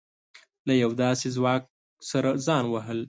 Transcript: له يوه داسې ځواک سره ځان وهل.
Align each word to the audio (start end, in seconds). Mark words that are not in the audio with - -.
له 0.67 0.73
يوه 0.81 0.95
داسې 1.03 1.27
ځواک 1.35 1.63
سره 2.09 2.29
ځان 2.45 2.63
وهل. 2.69 2.99